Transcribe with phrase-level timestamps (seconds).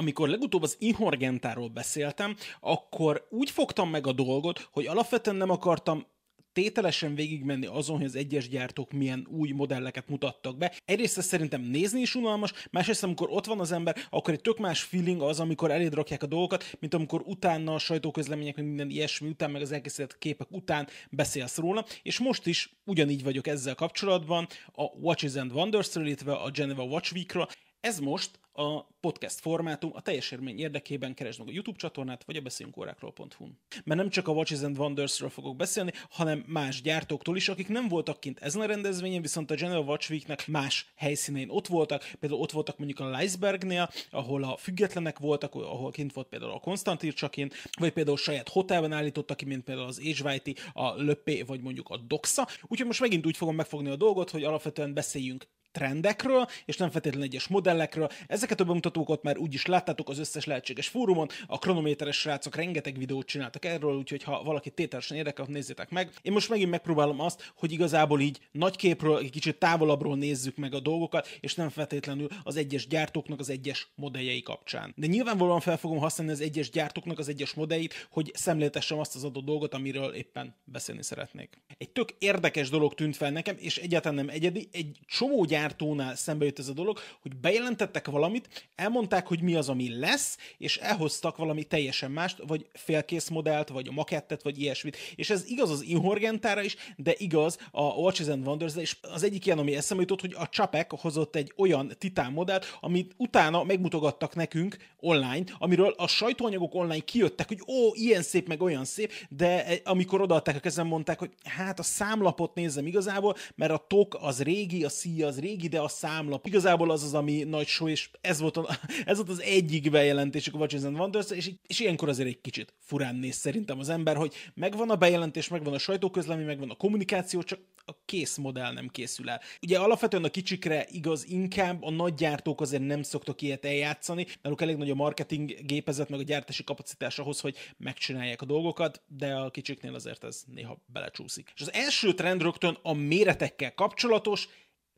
[0.00, 6.06] amikor legutóbb az Inhorgentáról beszéltem, akkor úgy fogtam meg a dolgot, hogy alapvetően nem akartam
[6.52, 10.72] tételesen végigmenni azon, hogy az egyes gyártók milyen új modelleket mutattak be.
[10.84, 14.82] Egyrészt szerintem nézni is unalmas, másrészt amikor ott van az ember, akkor egy tök más
[14.82, 19.28] feeling az, amikor eléd rakják a dolgokat, mint amikor utána a sajtóközlemények, meg minden ilyesmi
[19.28, 24.46] után, meg az elkészített képek után beszélsz róla, és most is ugyanígy vagyok ezzel kapcsolatban,
[24.72, 27.48] a Watches and wonders illetve a Geneva Watch Week-ről.
[27.80, 32.36] Ez most a podcast formátum a teljes érmény érdekében keresd meg a YouTube csatornát, vagy
[32.36, 33.58] a beszéljünkórákról.hu-n.
[33.84, 37.88] Mert nem csak a Watches and Wonders-ről fogok beszélni, hanem más gyártóktól is, akik nem
[37.88, 42.40] voltak kint ezen a rendezvényen, viszont a General Watch Week-nek más helyszínein ott voltak, például
[42.40, 47.12] ott voltak mondjuk a Leisbergnél, ahol a függetlenek voltak, ahol kint volt például a Konstantin
[47.12, 51.88] Csakin, vagy például saját hotelben állítottak ki, mint például az Age a Löppé, vagy mondjuk
[51.88, 52.46] a Doxa.
[52.62, 57.28] Úgyhogy most megint úgy fogom megfogni a dolgot, hogy alapvetően beszéljünk trendekről, és nem feltétlenül
[57.28, 58.08] egyes modellekről.
[58.26, 63.26] Ezeket a bemutatókat már úgyis láttátok az összes lehetséges fórumon, a kronométeres srácok rengeteg videót
[63.26, 66.12] csináltak erről, úgyhogy ha valaki tételesen érdekel, nézzétek meg.
[66.22, 70.74] Én most megint megpróbálom azt, hogy igazából így nagy képről, egy kicsit távolabbról nézzük meg
[70.74, 74.92] a dolgokat, és nem feltétlenül az egyes gyártóknak az egyes modelljei kapcsán.
[74.96, 79.24] De nyilvánvalóan fel fogom használni az egyes gyártóknak az egyes modelljeit, hogy szemléltessem azt az
[79.24, 81.62] adott dolgot, amiről éppen beszélni szeretnék.
[81.78, 86.16] Egy tök érdekes dolog tűnt fel nekem, és egyáltalán nem egyedi, egy csomó gyár gyártónál
[86.16, 90.76] szembe jött ez a dolog, hogy bejelentettek valamit, elmondták, hogy mi az, ami lesz, és
[90.76, 94.96] elhoztak valami teljesen mást, vagy félkész modellt, vagy a makettet, vagy ilyesmit.
[95.14, 99.46] És ez igaz az Inhorgentára is, de igaz a Watches and wonders és az egyik
[99.46, 104.34] ilyen, ami eszembe jutott, hogy a Csapek hozott egy olyan titán modellt, amit utána megmutogattak
[104.34, 109.80] nekünk online, amiről a sajtóanyagok online kijöttek, hogy ó, ilyen szép, meg olyan szép, de
[109.84, 114.42] amikor odaadták a kezem, mondták, hogy hát a számlapot nézem igazából, mert a tok az
[114.42, 116.46] régi, a szíja az régi, ide a számlap.
[116.46, 118.68] Igazából az az, ami nagy show, és ez volt, a,
[119.04, 122.74] ez volt az egyik bejelentésük a Watches and Wonders, és, és ilyenkor azért egy kicsit
[122.78, 127.42] furán néz szerintem az ember, hogy megvan a bejelentés, megvan a sajtóközlemény, megvan a kommunikáció,
[127.42, 127.60] csak
[127.90, 129.40] a kész modell nem készül el.
[129.62, 134.60] Ugye alapvetően a kicsikre igaz inkább, a nagy gyártók azért nem szoktak ilyet eljátszani, náluk
[134.60, 139.34] elég nagy a marketing gépezet, meg a gyártási kapacitás ahhoz, hogy megcsinálják a dolgokat, de
[139.34, 141.52] a kicsiknél azért ez néha belecsúszik.
[141.54, 144.48] És az első trend rögtön a méretekkel kapcsolatos,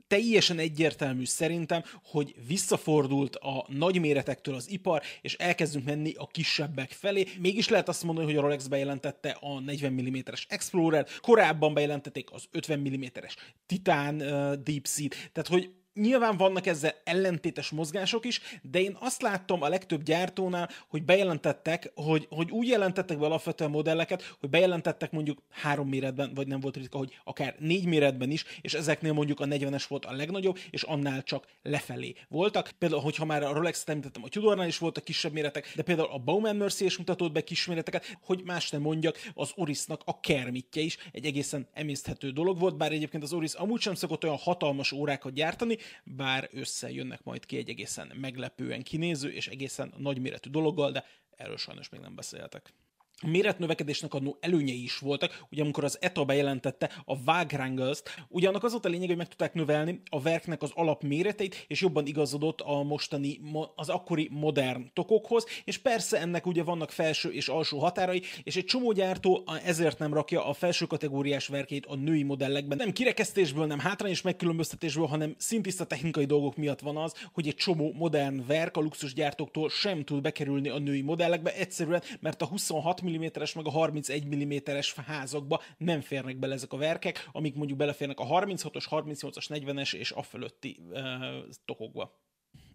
[0.06, 6.90] teljesen egyértelmű szerintem, hogy visszafordult a nagy méretektől az ipar, és elkezdünk menni a kisebbek
[6.90, 7.26] felé.
[7.38, 12.44] Mégis lehet azt mondani, hogy a Rolex bejelentette a 40 mm-es Explorer, korábban bejelentették az
[12.50, 13.36] 50 mm-es
[13.66, 19.22] Titan uh, Deep Sea, tehát hogy Nyilván vannak ezzel ellentétes mozgások is, de én azt
[19.22, 25.10] láttam a legtöbb gyártónál, hogy bejelentettek, hogy, hogy úgy jelentettek be alapvetően modelleket, hogy bejelentettek
[25.10, 29.41] mondjuk három méretben, vagy nem volt ritka, hogy akár négy méretben is, és ezeknél mondjuk
[29.41, 32.70] a 40-es volt a legnagyobb, és annál csak lefelé voltak.
[32.78, 36.19] Például, hogyha már a Rolex-t említettem, a Tudornál is voltak kisebb méretek, de például a
[36.19, 40.82] Bauman Mercy is mutatott be kis méreteket, hogy más nem mondjak, az Orisnak a kermitje
[40.82, 44.92] is egy egészen emészthető dolog volt, bár egyébként az Oris amúgy sem szokott olyan hatalmas
[44.92, 51.04] órákat gyártani, bár összejönnek majd ki egy egészen meglepően kinéző és egészen nagyméretű dologgal, de
[51.31, 52.72] erről sajnos még nem beszéltek
[53.27, 58.71] méretnövekedésnek adó előnyei is voltak, ugye amikor az ETA bejelentette a Wagrangels-t, ugye annak az
[58.71, 62.83] volt a lényeg, hogy meg tudták növelni a verknek az alapméreteit, és jobban igazodott a
[62.83, 63.41] mostani,
[63.75, 68.65] az akkori modern tokokhoz, és persze ennek ugye vannak felső és alsó határai, és egy
[68.65, 72.77] csomó gyártó ezért nem rakja a felső kategóriás verkeit a női modellekben.
[72.77, 77.93] Nem kirekesztésből, nem hátrányos megkülönböztetésből, hanem szintiszta technikai dolgok miatt van az, hogy egy csomó
[77.93, 83.54] modern verk a luxusgyártóktól sem tud bekerülni a női modellekbe, egyszerűen, mert a 26 mm-es,
[83.54, 88.24] meg a 31 mm-es házakba nem férnek bele ezek a verkek, amik mondjuk beleférnek a
[88.24, 91.00] 36-os, 38-as, 40-es és a fölötti uh,
[91.64, 92.20] tokokba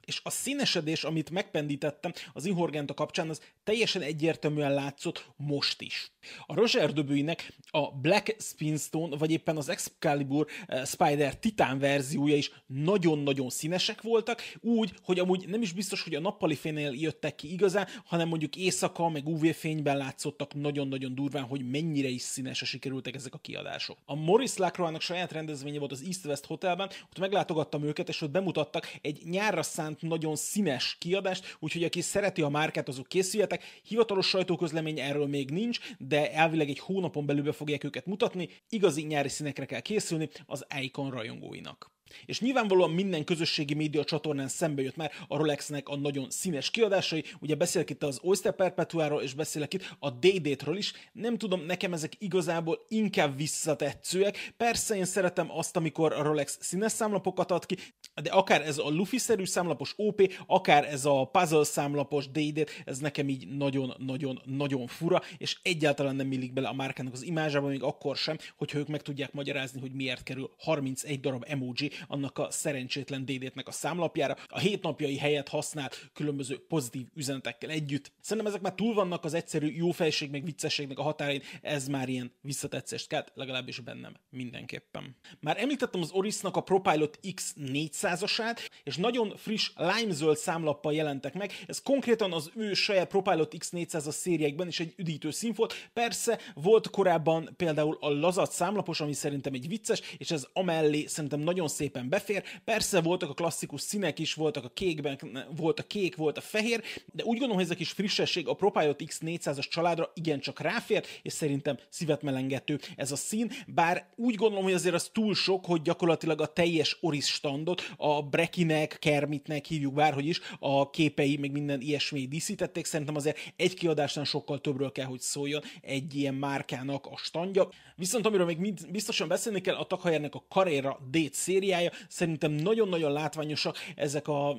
[0.08, 6.12] és a színesedés, amit megpendítettem az Inhorgenta kapcsán, az teljesen egyértelműen látszott most is.
[6.46, 12.52] A Roger Döbőinek a Black Spinstone, vagy éppen az Excalibur uh, Spider Titan verziója is
[12.66, 17.52] nagyon-nagyon színesek voltak, úgy, hogy amúgy nem is biztos, hogy a nappali fénynél jöttek ki
[17.52, 23.16] igazán, hanem mondjuk éjszaka, meg UV fényben látszottak nagyon-nagyon durván, hogy mennyire is színesre sikerültek
[23.16, 23.98] ezek a kiadások.
[24.06, 28.32] A Morris Lacroix-nak saját rendezvénye volt az East West Hotelben, ott meglátogattam őket, és ott
[28.32, 33.64] bemutattak egy nyárra szánt nagyon színes kiadást, úgyhogy aki szereti a márkát, azok készüljetek.
[33.84, 38.50] Hivatalos sajtóközlemény erről még nincs, de elvileg egy hónapon belül be fogják őket mutatni.
[38.70, 41.97] Igazi nyári színekre kell készülni az Icon rajongóinak.
[42.26, 47.24] És nyilvánvalóan minden közösségi média csatornán szembe jött már a Rolexnek a nagyon színes kiadásai.
[47.40, 50.94] Ugye beszélek itt az Oyster Perpetuáról, és beszélek itt a Day-Date-ről is.
[51.14, 54.54] Nem tudom, nekem ezek igazából inkább visszatetszőek.
[54.58, 57.78] Persze én szeretem azt, amikor a Rolex színes számlapokat ad ki,
[58.22, 63.30] de akár ez a Luffy-szerű számlapos OP, akár ez a puzzle számlapos Day-Date, ez nekem
[63.30, 68.38] így nagyon-nagyon-nagyon fura, és egyáltalán nem illik bele a márkának az imázsába, még akkor sem,
[68.58, 73.68] hogyha ők meg tudják magyarázni, hogy miért kerül 31 darab emoji annak a szerencsétlen DD-nek
[73.68, 78.12] a számlapjára, a hétnapjai helyet használ különböző pozitív üzenetekkel együtt.
[78.22, 82.32] Szerintem ezek már túl vannak az egyszerű jófejség meg viccességnek a határain, ez már ilyen
[82.42, 85.16] visszatetszést kelt, legalábbis bennem mindenképpen.
[85.40, 91.52] Már említettem az Orisnak a ProPilot X 400-asát, és nagyon friss limezöld számlappal jelentek meg,
[91.68, 95.90] ez konkrétan az ő saját ProPilot X 400-as szériekben is egy üdítő szín volt.
[95.94, 101.40] Persze volt korábban például a lazat számlapos, ami szerintem egy vicces, és ez amellé szerintem
[101.40, 102.44] nagyon szép szépen befér.
[102.64, 106.82] Persze voltak a klasszikus színek is, voltak a kékben, volt a kék, volt a fehér,
[107.14, 111.34] de úgy gondolom, hogy ez a kis frissesség a ProPilot X400-as családra igencsak ráfér, és
[111.34, 115.82] szerintem szívet melengető ez a szín, bár úgy gondolom, hogy azért az túl sok, hogy
[115.82, 121.82] gyakorlatilag a teljes Oris standot, a Brekinek, Kermitnek hívjuk bárhogy is, a képei, meg minden
[121.82, 127.18] ilyesmi díszítették, szerintem azért egy kiadásnál sokkal többről kell, hogy szóljon egy ilyen márkának a
[127.18, 127.70] standja.
[127.96, 131.34] Viszont amiről még biztosan beszélni kell, a Takhajernek a Carrera Date
[131.78, 134.58] szériája, Szerintem nagyon-nagyon látványosak ezek a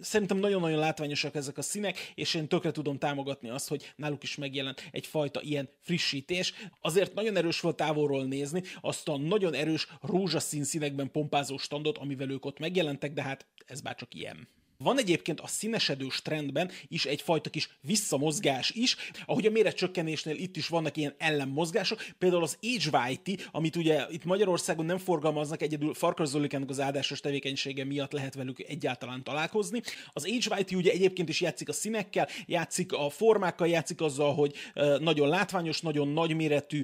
[0.00, 4.36] szerintem nagyon-nagyon látványosak ezek a színek, és én tökre tudom támogatni azt, hogy náluk is
[4.36, 6.52] megjelent egyfajta ilyen frissítés.
[6.80, 12.30] Azért nagyon erős volt távolról nézni azt a nagyon erős rózsaszín színekben pompázó standot, amivel
[12.30, 14.48] ők ott megjelentek, de hát ez bár csak ilyen.
[14.82, 18.96] Van egyébként a színesedős trendben is egyfajta kis visszamozgás is,
[19.26, 23.18] ahogy a méretcsökkenésnél itt is vannak ilyen ellenmozgások, például az Age
[23.50, 28.58] amit ugye itt Magyarországon nem forgalmaznak, egyedül Farkas Zolikának az áldásos tevékenysége miatt lehet velük
[28.58, 29.80] egyáltalán találkozni.
[30.12, 34.54] Az Age ugye egyébként is játszik a színekkel, játszik a formákkal, játszik azzal, hogy
[34.98, 36.82] nagyon látványos, nagyon nagyméretű,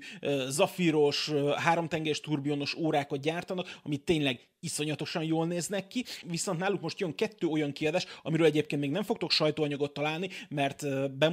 [0.48, 7.14] zafíros, háromtengés turbionos órákat gyártanak, amit tényleg iszonyatosan jól néznek ki, viszont náluk most jön
[7.14, 10.82] kettő olyan kiadás, amiről egyébként még nem fogtok sajtóanyagot találni, mert,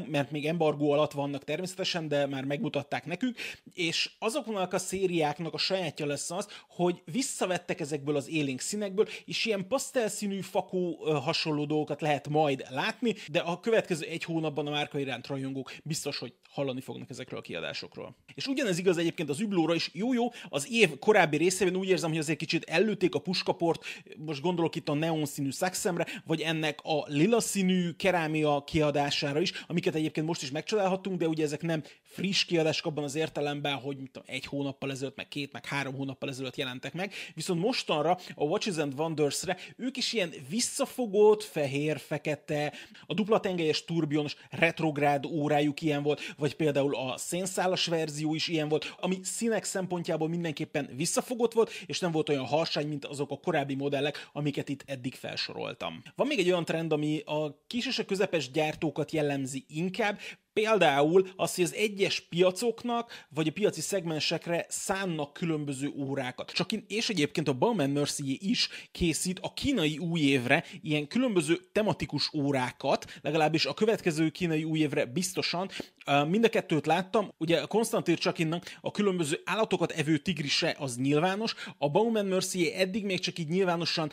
[0.08, 3.38] mert még embargó alatt vannak természetesen, de már megmutatták nekünk,
[3.74, 9.46] és azoknak a szériáknak a sajátja lesz az, hogy visszavettek ezekből az élénk színekből, és
[9.46, 15.00] ilyen pasztelszínű fakó hasonló dolgokat lehet majd látni, de a következő egy hónapban a márka
[15.00, 18.16] iránt rajongók biztos, hogy hallani fognak ezekről a kiadásokról.
[18.36, 19.90] És ugyanez igaz egyébként az üblóra is.
[19.94, 23.84] Jó-jó, az év korábbi részében úgy érzem, hogy azért kicsit ellőtték a puskaport,
[24.18, 29.52] most gondolok itt a neon színű szakszemre, vagy ennek a lila színű kerámia kiadására is,
[29.68, 33.98] amiket egyébként most is megcsodálhatunk, de ugye ezek nem friss kiadások abban az értelemben, hogy
[33.98, 37.14] mit tudom, egy hónappal ezelőtt, meg két, meg három hónappal ezelőtt jelentek meg.
[37.36, 42.74] Viszont mostanra a Watches and Wonders-re ők is ilyen visszafogott, fehér, fekete,
[43.06, 48.70] a dupla tengelyes turbionos retrográd órájuk ilyen volt, vagy például a szénszálas verzió is ilyen
[48.70, 53.40] volt, ami színek szempontjából mindenképpen visszafogott volt, és nem volt olyan harsány, mint azok a
[53.40, 56.02] korábbi modellek, amiket itt eddig felsoroltam.
[56.16, 60.20] Van még egy olyan trend, ami a kis és a közepes gyártókat jellemzi inkább,
[60.54, 66.52] Például az, hogy az egyes piacoknak, vagy a piaci szegmensekre szánnak különböző órákat.
[66.52, 71.60] Csak in, és egyébként a Bauman Mercier is készít a kínai új évre ilyen különböző
[71.72, 75.70] tematikus órákat, legalábbis a következő kínai új évre biztosan.
[76.28, 81.90] Mind a kettőt láttam, ugye Konstantin Csakinnak a különböző állatokat evő tigrise az nyilvános, a
[81.90, 84.12] Bauman Mercier eddig még csak így nyilvánosan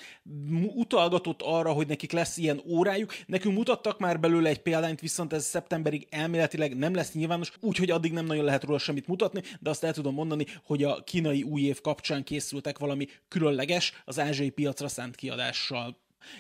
[0.74, 3.14] utalgatott arra, hogy nekik lesz ilyen órájuk.
[3.26, 7.90] Nekünk mutattak már belőle egy példányt, viszont ez szeptemberig el elméletileg nem lesz nyilvános, úgyhogy
[7.90, 11.42] addig nem nagyon lehet róla semmit mutatni, de azt el tudom mondani, hogy a kínai
[11.42, 15.96] új év kapcsán készültek valami különleges, az ázsiai piacra szánt kiadással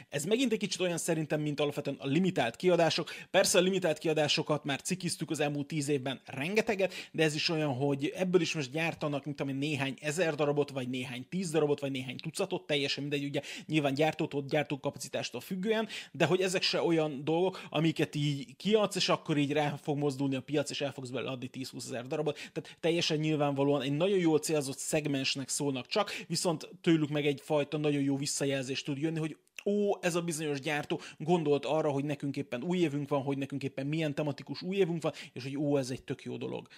[0.08, 3.10] ez megint egy kicsit olyan szerintem, mint alapvetően a limitált kiadások.
[3.30, 7.74] Persze a limitált kiadásokat már cikiztük az elmúlt tíz évben rengeteget, de ez is olyan,
[7.74, 11.90] hogy ebből is most gyártanak, mint ami néhány ezer darabot, vagy néhány tíz darabot, vagy
[11.90, 17.66] néhány tucatot, teljesen mindegy, ugye nyilván gyártótól, gyártókapacitástól függően, de hogy ezek se olyan dolgok,
[17.70, 21.30] amiket így kiadsz, és akkor így rá fog mozdulni a piac, és el fogsz belőle
[21.30, 22.34] adni 10-20 ezer darabot.
[22.52, 28.02] Tehát teljesen nyilvánvalóan egy nagyon jól célzott szegmensnek szólnak csak, viszont tőlük meg egyfajta nagyon
[28.02, 32.62] jó visszajelzést tud jönni, hogy ó, ez a bizonyos gyártó gondolt arra, hogy nekünk éppen
[32.62, 35.90] új évünk van, hogy nekünk éppen milyen tematikus új évünk van, és hogy ó, ez
[35.90, 36.68] egy tök jó dolog.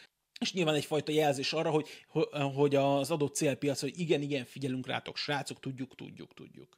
[0.41, 1.89] És nyilván egyfajta jelzés arra, hogy,
[2.55, 6.77] hogy az adott célpiac, hogy igen, igen, figyelünk rátok, srácok, tudjuk, tudjuk, tudjuk.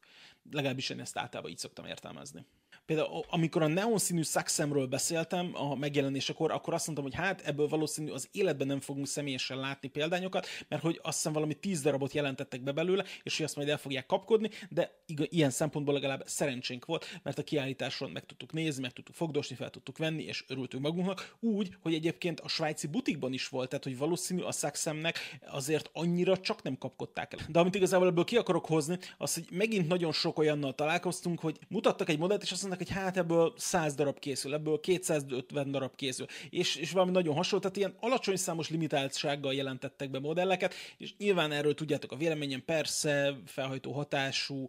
[0.51, 2.45] legalábbis én ezt általában így szoktam értelmezni.
[2.87, 7.69] Például amikor a neon színű szakszemről beszéltem a megjelenésekor, akkor azt mondtam, hogy hát ebből
[7.69, 12.13] valószínű az életben nem fogunk személyesen látni példányokat, mert hogy azt hiszem valami tíz darabot
[12.13, 16.85] jelentettek be belőle, és hogy azt majd el fogják kapkodni, de ilyen szempontból legalább szerencsénk
[16.85, 20.83] volt, mert a kiállításon meg tudtuk nézni, meg tudtuk fogdosni, fel tudtuk venni, és örültünk
[20.83, 25.91] magunknak, úgy, hogy egyébként a svájci butikban is volt, tehát hogy valószínű a szakszemnek azért
[25.93, 27.47] annyira csak nem kapkodták el.
[27.49, 31.59] De amit igazából ebből ki akarok hozni, az, hogy megint nagyon sok olyannal találkoztunk, hogy
[31.69, 35.95] mutattak egy modellt, és azt mondták, hogy hát ebből 100 darab készül, ebből 250 darab
[35.97, 41.15] készül, és, és valami nagyon hasonló, tehát ilyen alacsony számos limitáltsággal jelentettek be modelleket, és
[41.19, 44.67] nyilván erről tudjátok a véleményem, persze felhajtó hatású,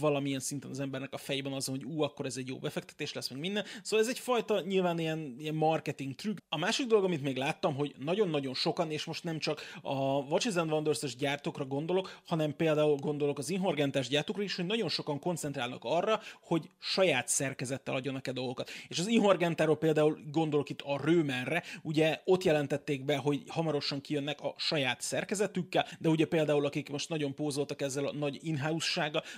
[0.00, 3.28] valamilyen szinten az embernek a fejében az, hogy ú, akkor ez egy jó befektetés lesz,
[3.28, 3.64] meg minden.
[3.82, 6.38] Szóval ez egyfajta nyilván ilyen, ilyen marketing trükk.
[6.48, 10.54] A másik dolog, amit még láttam, hogy nagyon-nagyon sokan, és most nem csak a Watches
[10.56, 15.84] and Wonders-es gyártókra gondolok, hanem például gondolok az Inhorgentes gyártókra is, hogy nagyon sokan koncentrálnak
[15.84, 18.70] arra, hogy saját szerkezettel adjanak-e dolgokat.
[18.88, 24.40] És az Inhorgentáról például gondolok itt a Römerre, ugye ott jelentették be, hogy hamarosan kijönnek
[24.40, 28.60] a saját szerkezetükkel, de ugye például akik most nagyon pózoltak ezzel a nagy in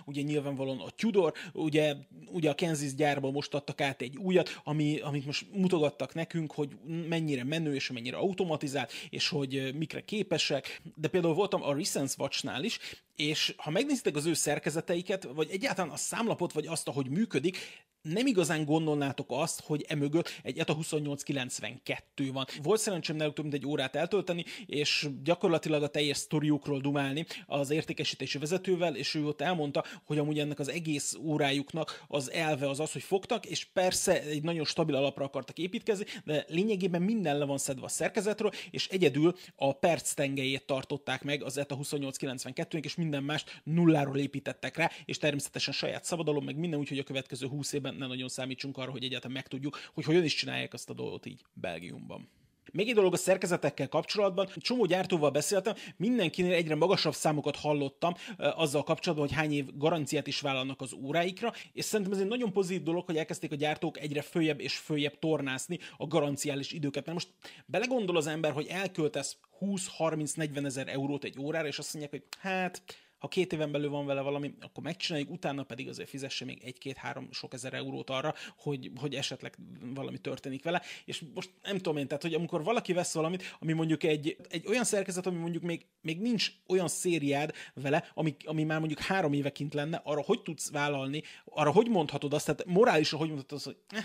[0.05, 1.95] ugye nyilvánvalóan a Tudor, ugye,
[2.27, 6.69] ugye a Kansas gyárból most adtak át egy újat, ami, amit most mutogattak nekünk, hogy
[7.09, 12.65] mennyire menő és mennyire automatizált, és hogy mikre képesek, de például voltam a Recent Watchnál
[12.65, 12.79] is,
[13.17, 17.59] és ha megnézitek az ő szerkezeteiket, vagy egyáltalán a számlapot, vagy azt, ahogy működik,
[18.03, 22.47] nem igazán gondolnátok azt, hogy emögött egy ETA 2892 van.
[22.63, 27.71] Volt szerencsém náluk több mint egy órát eltölteni, és gyakorlatilag a teljes sztoriukról dumálni az
[27.71, 32.81] értékesítési vezetővel, és ő ott elmondta, hogy amúgy ennek az egész órájuknak az elve az
[32.81, 37.45] az, hogy fogtak, és persze egy nagyon stabil alapra akartak építkezni, de lényegében minden le
[37.45, 42.95] van szedve a szerkezetről, és egyedül a perc tengelyét tartották meg az ETA 2892-nek, és
[42.95, 47.47] minden mást nulláról építettek rá, és természetesen saját szabadalom, meg minden úgy, hogy a következő
[47.47, 50.95] 20 évben ne nagyon számítsunk arra, hogy egyáltalán megtudjuk, hogy hogyan is csinálják azt a
[50.95, 52.29] dolgot így Belgiumban.
[52.73, 58.83] Még egy dolog a szerkezetekkel kapcsolatban, csomó gyártóval beszéltem, mindenkinél egyre magasabb számokat hallottam azzal
[58.83, 62.83] kapcsolatban, hogy hány év garanciát is vállalnak az óráikra, és szerintem ez egy nagyon pozitív
[62.83, 67.07] dolog, hogy elkezdték a gyártók egyre följebb és följebb tornászni a garanciális időket.
[67.07, 67.33] Mert most
[67.67, 72.83] belegondol az ember, hogy elköltesz 20-30-40 ezer eurót egy órára, és azt mondják, hogy hát
[73.23, 77.29] ha két éven belül van vele valami, akkor megcsináljuk, utána pedig azért fizesse még egy-két-három
[77.33, 79.57] sok ezer eurót arra, hogy, hogy esetleg
[79.95, 80.83] valami történik vele.
[81.05, 84.67] És most nem tudom én, tehát hogy amikor valaki vesz valamit, ami mondjuk egy, egy
[84.67, 89.33] olyan szerkezet, ami mondjuk még, még nincs olyan szériád vele, ami, ami már mondjuk három
[89.33, 93.57] éve kint lenne, arra hogy tudsz vállalni, arra hogy mondhatod azt, tehát morálisan hogy mondhatod
[93.57, 94.05] azt, hogy eh,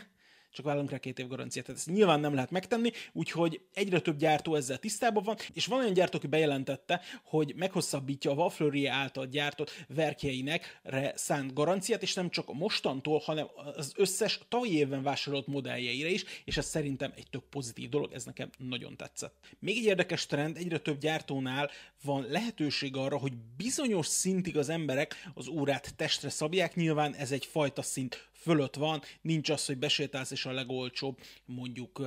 [0.58, 1.66] csak vállalunk rá két év garanciát.
[1.66, 5.80] Tehát ezt nyilván nem lehet megtenni, úgyhogy egyre több gyártó ezzel tisztában van, és van
[5.80, 10.82] olyan gyártó, aki bejelentette, hogy meghosszabbítja a Wafleurie által gyártott verkjeinek
[11.16, 16.58] szánt garanciát, és nem csak mostantól, hanem az összes tavalyi évben vásárolt modelljeire is, és
[16.58, 19.36] ez szerintem egy tök pozitív dolog, ez nekem nagyon tetszett.
[19.60, 21.70] Még egy érdekes trend, egyre több gyártónál
[22.04, 27.46] van lehetőség arra, hogy bizonyos szintig az emberek az órát testre szabják, nyilván ez egy
[27.46, 32.02] fajta szint fölött van, nincs az, hogy besétálsz és a legolcsóbb, mondjuk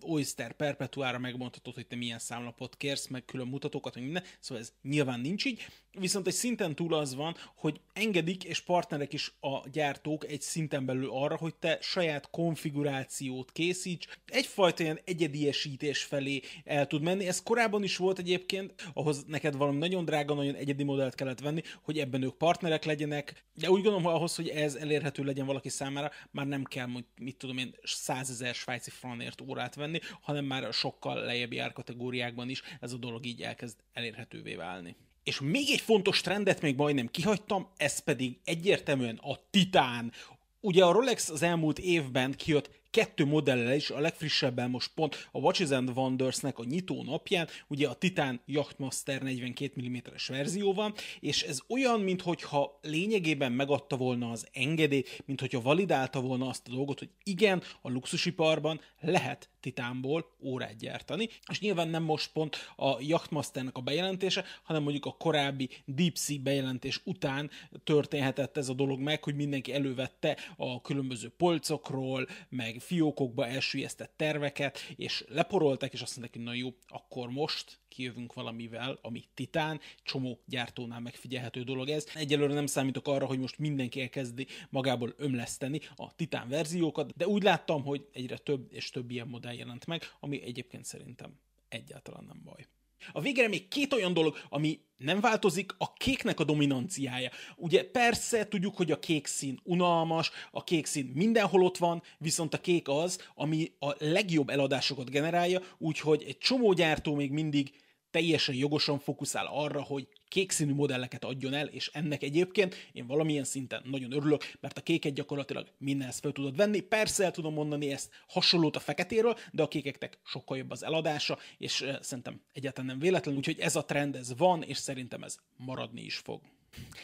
[0.00, 4.72] Oyster Perpetuára megmondhatod, hogy te milyen számlapot kérsz, meg külön mutatókat, meg minden, szóval ez
[4.82, 5.66] nyilván nincs így,
[5.98, 10.84] viszont egy szinten túl az van, hogy engedik, és partnerek is a gyártók egy szinten
[10.84, 17.26] belül arra, hogy te saját konfigurációt készíts, egyfajta ilyen egyediesítés felé el tud menni.
[17.26, 21.62] Ez korábban is volt egyébként, ahhoz neked valami nagyon drága, nagyon egyedi modellt kellett venni,
[21.82, 25.68] hogy ebben ők partnerek legyenek, de úgy gondolom, hogy ahhoz, hogy ez elérhető legyen valaki
[25.68, 31.24] számára, már nem kell, mit tudom én, százezer svájci franért órát venni, hanem már sokkal
[31.24, 34.96] lejjebbi árkategóriákban is ez a dolog így elkezd elérhetővé válni.
[35.22, 40.12] És még egy fontos trendet még majdnem kihagytam, ez pedig egyértelműen a Titán.
[40.60, 45.38] Ugye a Rolex az elmúlt évben kijött kettő modellel is, a legfrissebben most pont a
[45.38, 51.42] Watches and Wonders-nek a nyitó napján, ugye a Titan Yachtmaster 42 mm-es verzió van, és
[51.42, 57.10] ez olyan, mintha lényegében megadta volna az engedélyt, mintha validálta volna azt a dolgot, hogy
[57.24, 63.80] igen, a luxusiparban lehet titánból órát gyártani, és nyilván nem most pont a Yachtmasternek a
[63.80, 67.50] bejelentése, hanem mondjuk a korábbi Deep Sea bejelentés után
[67.84, 74.78] történhetett ez a dolog meg, hogy mindenki elővette a különböző polcokról, meg fiókokba elsüllyesztett terveket,
[74.96, 80.40] és leporolták, és azt mondták, hogy na jó, akkor most kijövünk valamivel, ami titán, csomó
[80.46, 82.06] gyártónál megfigyelhető dolog ez.
[82.14, 87.42] Egyelőre nem számítok arra, hogy most mindenki elkezdi magából ömleszteni a titán verziókat, de úgy
[87.42, 92.40] láttam, hogy egyre több és több ilyen modell jelent meg, ami egyébként szerintem egyáltalán nem
[92.44, 92.66] baj.
[93.12, 97.30] A végére még két olyan dolog, ami nem változik, a kéknek a dominanciája.
[97.56, 102.54] Ugye persze tudjuk, hogy a kék szín unalmas, a kék szín mindenhol ott van, viszont
[102.54, 107.72] a kék az, ami a legjobb eladásokat generálja, úgyhogy egy csomó gyártó még mindig
[108.10, 113.44] teljesen jogosan fókuszál arra, hogy kék színű modelleket adjon el, és ennek egyébként én valamilyen
[113.44, 116.80] szinten nagyon örülök, mert a kéket gyakorlatilag mindenhez fel tudod venni.
[116.80, 121.38] Persze el tudom mondani ezt hasonlót a feketéről, de a kékeknek sokkal jobb az eladása,
[121.58, 126.00] és szerintem egyáltalán nem véletlen, úgyhogy ez a trend ez van, és szerintem ez maradni
[126.00, 126.40] is fog.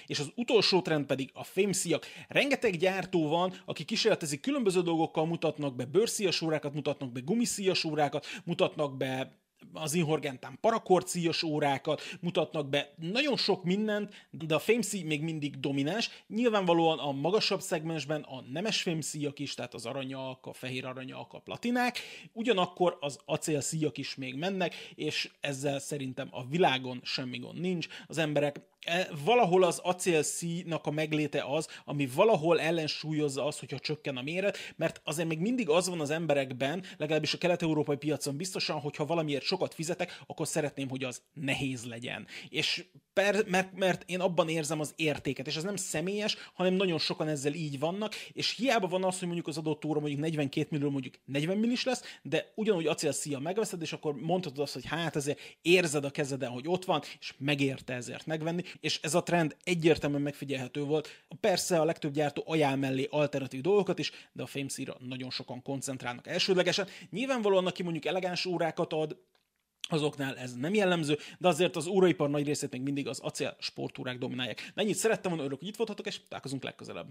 [0.06, 2.06] És az utolsó trend pedig a fémszíjak.
[2.28, 8.26] Rengeteg gyártó van, aki kísérletezik különböző dolgokkal, mutatnak be bőrszíjas órákat, mutatnak be gumiszíjas órákat,
[8.44, 9.38] mutatnak be
[9.72, 16.10] az Inhorgentán parakorciós órákat mutatnak be, nagyon sok mindent, de a fémszíj még mindig domináns.
[16.26, 21.38] Nyilvánvalóan a magasabb szegmensben a nemes fémszíjak is, tehát az aranyak, a fehér aranyak, a
[21.38, 21.98] platinák,
[22.32, 27.86] ugyanakkor az acélszíjak is még mennek, és ezzel szerintem a világon semmi gond nincs.
[28.06, 28.60] Az emberek
[29.24, 35.00] valahol az acélszínak a megléte az, ami valahol ellensúlyozza azt, hogyha csökken a méret, mert
[35.04, 39.74] azért még mindig az van az emberekben, legalábbis a kelet-európai piacon biztosan, hogyha valamiért sokat
[39.74, 42.26] fizetek, akkor szeretném, hogy az nehéz legyen.
[42.48, 46.98] És per, mert, mert én abban érzem az értéket, és ez nem személyes, hanem nagyon
[46.98, 50.66] sokan ezzel így vannak, és hiába van az, hogy mondjuk az adott óra mondjuk 42
[50.70, 55.16] millió, mondjuk 40 millis lesz, de ugyanúgy acélszíja megveszed, és akkor mondhatod azt, hogy hát
[55.16, 59.56] ezért érzed a kezeden, hogy ott van, és megérte ezért megvenni, és ez a trend
[59.64, 61.24] egyértelműen megfigyelhető volt.
[61.40, 66.26] Persze a legtöbb gyártó ajánl mellé alternatív dolgokat is, de a fémszíra nagyon sokan koncentrálnak
[66.26, 66.86] elsődlegesen.
[67.10, 69.16] Nyilvánvalóan, aki mondjuk elegáns órákat ad,
[69.88, 74.18] azoknál ez nem jellemző, de azért az óraipar nagy részét még mindig az acél sportúrák
[74.18, 74.72] dominálják.
[74.74, 77.08] De szerettem volna, örülök, hogy itt voltatok, és találkozunk legközelebb.